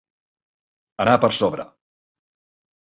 Anar 1.05 1.15
per 1.27 1.31
sobre. 1.43 1.69